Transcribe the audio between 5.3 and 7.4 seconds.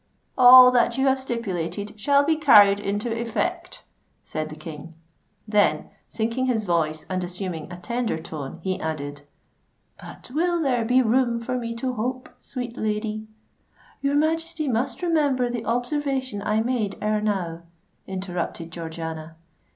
then, sinking his voice and